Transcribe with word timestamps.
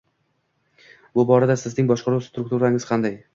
Bu 1.19 1.25
borada 1.31 1.59
sizning 1.65 1.91
boshqaruv 1.93 2.25
strukturangiz 2.29 2.89
qanday? 2.95 3.17